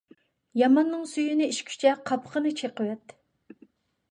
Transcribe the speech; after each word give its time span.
ياماننىڭ 0.61 1.03
سۈيىنى 1.11 1.49
ئىچكۈچە، 1.51 1.93
قاپىقىنى 2.11 2.55
چېقىۋەت. 2.63 3.15